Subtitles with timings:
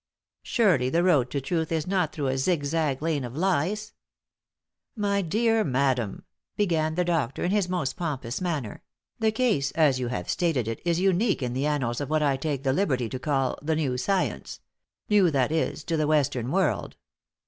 [0.41, 3.93] Surely the road to truth is not through a zigzag lane of lies!
[4.95, 6.25] "My dear madam,"
[6.57, 8.81] began the doctor, in his most pompous manner,
[9.19, 12.35] "the case as you have stated it is unique in the annals of what I
[12.35, 14.59] take the liberty to call the new science
[15.07, 16.97] new, that is, to the Western world.